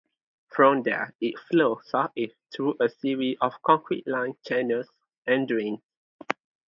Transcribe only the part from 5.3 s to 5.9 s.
drains.